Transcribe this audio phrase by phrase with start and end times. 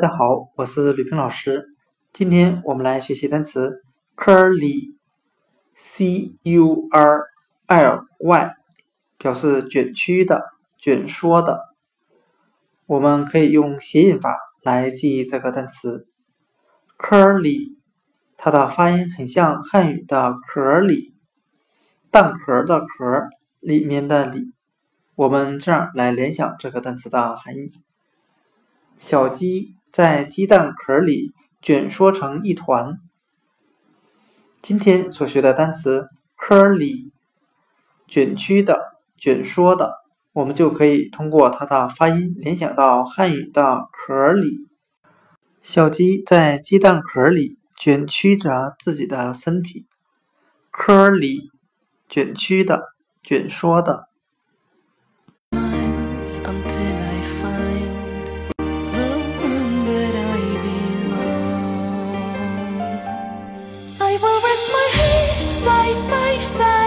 [0.00, 1.66] 大家好，我是吕平老师。
[2.10, 3.82] 今天我们来学习单词
[4.16, 4.86] curly，c
[6.42, 7.20] u r
[7.66, 8.54] l y，
[9.18, 10.46] 表示卷曲的、
[10.78, 11.60] 卷缩的。
[12.86, 16.06] 我们可以用谐音法来记忆这个单词
[16.98, 17.76] curly，
[18.38, 21.12] 它的发音很像汉语的壳里，
[22.10, 23.28] 蛋壳的壳
[23.60, 24.54] 里面的里。
[25.14, 27.70] 我们这样来联想这个单词的含义：
[28.96, 29.76] 小鸡。
[29.92, 33.00] 在鸡蛋壳里卷缩成一团。
[34.62, 37.10] 今天所学的单词 “curly”，
[38.06, 39.94] 卷曲的、卷缩的，
[40.32, 44.68] 我们就可以通过它的发音联想到汉语的“壳里”。
[45.62, 49.86] 小鸡在鸡蛋壳里卷曲着自己的身体
[50.72, 51.50] ，curly，
[52.08, 54.08] 卷曲的、卷缩的。
[64.12, 66.79] I will rest my head side by side